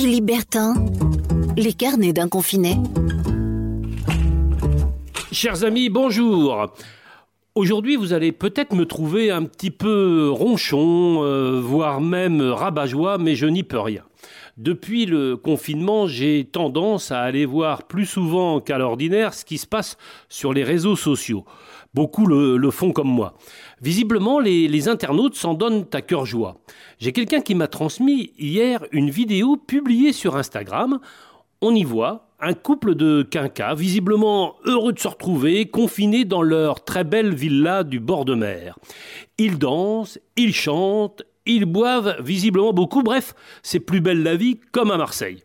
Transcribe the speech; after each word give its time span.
Philippe 0.00 0.26
Bertin, 0.26 0.74
les 1.56 1.72
carnets 1.72 2.12
d'un 2.12 2.28
confiné. 2.28 2.76
Chers 5.32 5.64
amis, 5.64 5.90
bonjour. 5.90 6.72
Aujourd'hui, 7.58 7.96
vous 7.96 8.12
allez 8.12 8.30
peut-être 8.30 8.72
me 8.72 8.86
trouver 8.86 9.32
un 9.32 9.42
petit 9.42 9.72
peu 9.72 10.30
ronchon, 10.30 11.24
euh, 11.24 11.60
voire 11.60 12.00
même 12.00 12.40
rabat-joie, 12.40 13.18
mais 13.18 13.34
je 13.34 13.46
n'y 13.46 13.64
peux 13.64 13.80
rien. 13.80 14.04
Depuis 14.58 15.06
le 15.06 15.36
confinement, 15.36 16.06
j'ai 16.06 16.44
tendance 16.44 17.10
à 17.10 17.20
aller 17.20 17.46
voir 17.46 17.88
plus 17.88 18.06
souvent 18.06 18.60
qu'à 18.60 18.78
l'ordinaire 18.78 19.34
ce 19.34 19.44
qui 19.44 19.58
se 19.58 19.66
passe 19.66 19.96
sur 20.28 20.52
les 20.52 20.62
réseaux 20.62 20.94
sociaux. 20.94 21.44
Beaucoup 21.94 22.26
le, 22.26 22.70
font 22.70 22.92
comme 22.92 23.08
moi. 23.08 23.34
Visiblement, 23.82 24.38
les, 24.38 24.68
les 24.68 24.88
internautes 24.88 25.34
s'en 25.34 25.54
donnent 25.54 25.84
à 25.92 26.00
cœur 26.00 26.26
joie. 26.26 26.60
J'ai 27.00 27.10
quelqu'un 27.10 27.40
qui 27.40 27.56
m'a 27.56 27.66
transmis 27.66 28.34
hier 28.38 28.86
une 28.92 29.10
vidéo 29.10 29.56
publiée 29.56 30.12
sur 30.12 30.36
Instagram. 30.36 31.00
On 31.60 31.74
y 31.74 31.82
voit 31.82 32.28
un 32.40 32.54
couple 32.54 32.94
de 32.94 33.22
quinquas, 33.22 33.74
visiblement 33.74 34.54
heureux 34.64 34.92
de 34.92 34.98
se 34.98 35.08
retrouver, 35.08 35.66
confinés 35.66 36.24
dans 36.24 36.42
leur 36.42 36.84
très 36.84 37.02
belle 37.02 37.34
villa 37.34 37.82
du 37.82 37.98
bord 37.98 38.24
de 38.24 38.34
mer. 38.34 38.78
Ils 39.38 39.58
dansent, 39.58 40.20
ils 40.36 40.54
chantent, 40.54 41.22
ils 41.46 41.64
boivent 41.64 42.16
visiblement 42.20 42.72
beaucoup, 42.72 43.02
bref, 43.02 43.34
c'est 43.64 43.80
plus 43.80 44.00
belle 44.00 44.22
la 44.22 44.36
vie 44.36 44.60
comme 44.70 44.92
à 44.92 44.96
Marseille. 44.96 45.42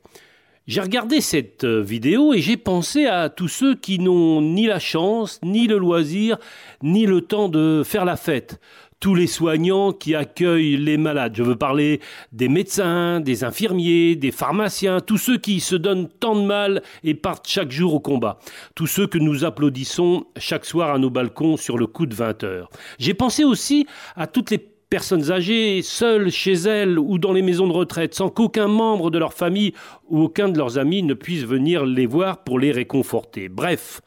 J'ai 0.66 0.80
regardé 0.80 1.20
cette 1.20 1.66
vidéo 1.66 2.34
et 2.34 2.40
j'ai 2.40 2.56
pensé 2.56 3.06
à 3.06 3.28
tous 3.28 3.50
ceux 3.50 3.76
qui 3.76 4.00
n'ont 4.00 4.42
ni 4.42 4.66
la 4.66 4.80
chance, 4.80 5.42
ni 5.44 5.68
le 5.68 5.78
loisir, 5.78 6.38
ni 6.82 7.06
le 7.06 7.20
temps 7.20 7.50
de 7.50 7.84
faire 7.86 8.06
la 8.06 8.16
fête 8.16 8.62
tous 9.04 9.16
les 9.16 9.28
soignants 9.28 9.92
qui 9.92 10.16
accueillent 10.16 10.78
les 10.78 10.96
malades. 10.96 11.34
Je 11.36 11.44
veux 11.44 11.58
parler 11.58 12.00
des 12.32 12.48
médecins, 12.48 13.20
des 13.20 13.44
infirmiers, 13.44 14.16
des 14.16 14.32
pharmaciens, 14.32 15.02
tous 15.02 15.18
ceux 15.18 15.38
qui 15.38 15.60
se 15.60 15.76
donnent 15.76 16.08
tant 16.08 16.38
de 16.38 16.46
mal 16.46 16.82
et 17.04 17.14
partent 17.14 17.46
chaque 17.46 17.70
jour 17.70 17.96
au 17.96 18.00
combat. 18.00 18.40
Tous 18.76 18.88
ceux 18.88 19.06
que 19.06 19.18
nous 19.18 19.44
applaudissons 19.44 20.24
chaque 20.38 20.64
soir 20.64 20.96
à 20.96 21.00
nos 21.00 21.10
balcons 21.10 21.58
sur 21.58 21.78
le 21.78 21.86
coup 21.86 22.06
de 22.06 22.16
20 22.16 22.46
heures. 22.46 22.70
J'ai 22.98 23.14
pensé 23.14 23.44
aussi 23.44 23.86
à 24.16 24.26
toutes 24.26 24.52
les 24.52 24.73
personnes 24.94 25.32
âgées, 25.32 25.82
seules 25.82 26.30
chez 26.30 26.54
elles 26.54 27.00
ou 27.00 27.18
dans 27.18 27.34
les 27.34 27.42
maisons 27.42 27.68
de 27.68 27.74
retraite, 27.74 28.14
sans 28.14 28.30
qu'aucun 28.30 28.68
membre 28.68 29.10
de 29.10 29.18
leur 29.18 29.34
famille 29.34 29.74
ou 30.08 30.22
aucun 30.22 30.50
de 30.50 30.58
leurs 30.60 30.78
amis 30.78 31.02
ne 31.02 31.16
puisse 31.16 31.46
venir 31.46 31.84
les 31.84 32.06
voir 32.06 32.44
pour 32.44 32.60
les 32.60 32.72
réconforter. 32.72 33.50
Bref, 33.50 34.02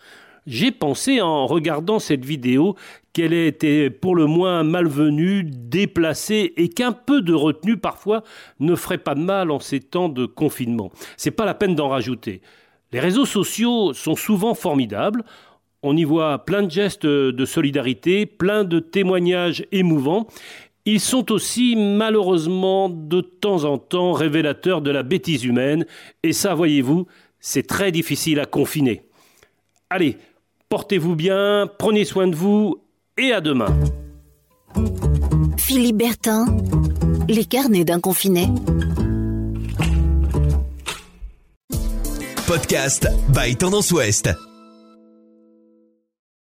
j'ai 0.47 0.71
pensé 0.71 1.21
en 1.21 1.49
regardant 1.49 1.99
cette 1.99 2.25
vidéo 2.25 2.77
qu'elle 3.13 3.33
était 3.33 3.91
pour 3.91 4.15
le 4.15 4.27
moins 4.27 4.63
malvenue, 4.63 5.43
déplacée 5.43 6.53
et 6.57 6.69
qu'un 6.69 6.93
peu 6.93 7.21
de 7.21 7.35
retenue 7.35 7.79
parfois 7.79 8.23
ne 8.61 8.77
ferait 8.77 8.99
pas 8.99 9.17
de 9.17 9.23
mal 9.23 9.51
en 9.51 9.59
ces 9.59 9.81
temps 9.81 10.09
de 10.09 10.25
confinement. 10.25 10.93
C'est 11.17 11.33
pas 11.33 11.47
la 11.47 11.55
peine 11.55 11.75
d'en 11.75 11.89
rajouter. 11.89 12.43
Les 12.93 13.01
réseaux 13.01 13.27
sociaux 13.27 13.93
sont 13.93 14.15
souvent 14.15 14.55
formidables. 14.55 15.25
On 15.83 15.97
y 15.97 16.05
voit 16.05 16.45
plein 16.45 16.63
de 16.63 16.71
gestes 16.71 17.07
de 17.07 17.45
solidarité, 17.45 18.25
plein 18.27 18.65
de 18.65 18.79
témoignages 18.79 19.65
émouvants. 19.73 20.27
Ils 20.87 21.01
sont 21.01 21.31
aussi 21.33 21.77
malheureusement 21.77 22.89
de 22.89 23.21
temps 23.21 23.65
en 23.65 23.77
temps 23.77 24.13
révélateurs 24.13 24.81
de 24.81 24.91
la 24.91 25.03
bêtise 25.03 25.45
humaine, 25.45 25.85
et 26.23 26.33
ça, 26.33 26.55
voyez-vous, 26.55 27.07
c'est 27.41 27.67
très 27.67 27.93
difficile 27.93 28.41
à 28.41 28.47
confiner. 28.47 29.03
Allez, 29.91 30.17
Portez-vous 30.69 31.15
bien, 31.15 31.69
prenez 31.79 32.05
soin 32.05 32.27
de 32.27 32.35
vous 32.35 32.79
et 33.17 33.31
à 33.31 33.41
demain. 33.41 33.69
Philippe 35.59 35.97
Bertin, 35.97 36.47
les 37.29 37.45
carnets 37.45 37.85
d'un 37.85 38.01
confiné. 38.01 38.49
Podcast 42.49 43.09
by 43.29 43.55
Tendance 43.57 43.93
Ouest. 43.93 44.31